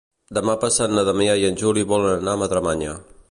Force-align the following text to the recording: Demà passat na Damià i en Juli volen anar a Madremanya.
Demà 0.37 0.55
passat 0.63 0.95
na 0.95 1.03
Damià 1.09 1.35
i 1.43 1.47
en 1.51 1.61
Juli 1.63 1.85
volen 1.93 2.17
anar 2.17 2.37
a 2.37 2.43
Madremanya. 2.45 2.97